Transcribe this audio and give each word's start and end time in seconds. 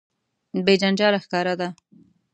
بې 0.65 0.73
جنجاله 0.81 1.19
ښکاره 1.23 1.53
ده. 1.59 1.67